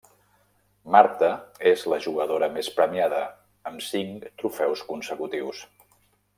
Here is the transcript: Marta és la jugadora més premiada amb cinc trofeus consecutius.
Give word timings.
Marta 0.95 1.29
és 1.73 1.83
la 1.93 1.99
jugadora 2.07 2.49
més 2.57 2.71
premiada 2.79 3.21
amb 3.73 3.87
cinc 3.91 4.29
trofeus 4.43 4.85
consecutius. 4.93 5.65